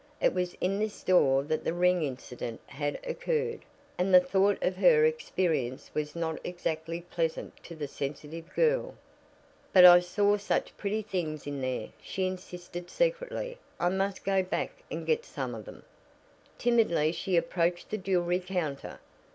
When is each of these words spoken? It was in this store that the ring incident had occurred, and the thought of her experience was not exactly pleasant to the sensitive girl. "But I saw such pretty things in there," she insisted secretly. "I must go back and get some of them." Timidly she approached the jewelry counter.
It 0.19 0.33
was 0.33 0.55
in 0.59 0.79
this 0.79 0.95
store 0.95 1.43
that 1.43 1.63
the 1.63 1.75
ring 1.75 2.01
incident 2.01 2.59
had 2.65 2.99
occurred, 3.05 3.59
and 3.99 4.11
the 4.11 4.19
thought 4.19 4.57
of 4.63 4.77
her 4.77 5.05
experience 5.05 5.91
was 5.93 6.15
not 6.15 6.39
exactly 6.43 7.01
pleasant 7.01 7.55
to 7.65 7.75
the 7.75 7.87
sensitive 7.87 8.51
girl. 8.55 8.95
"But 9.71 9.85
I 9.85 9.99
saw 9.99 10.37
such 10.37 10.75
pretty 10.75 11.03
things 11.03 11.45
in 11.45 11.61
there," 11.61 11.89
she 12.01 12.25
insisted 12.25 12.89
secretly. 12.89 13.59
"I 13.79 13.89
must 13.89 14.25
go 14.25 14.41
back 14.41 14.71
and 14.89 15.05
get 15.05 15.23
some 15.23 15.53
of 15.53 15.65
them." 15.65 15.83
Timidly 16.57 17.11
she 17.11 17.37
approached 17.37 17.91
the 17.91 17.97
jewelry 17.99 18.39
counter. 18.39 18.99